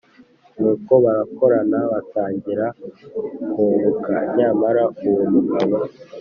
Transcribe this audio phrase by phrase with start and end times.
[0.59, 2.65] Nuko barakorana batangira
[3.53, 4.15] kunguka.
[4.35, 5.77] Nyamara uwo mugabo